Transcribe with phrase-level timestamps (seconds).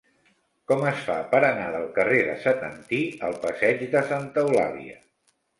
[0.71, 4.99] Com es fa per anar del carrer de Setantí al passeig de Santa Eulàlia?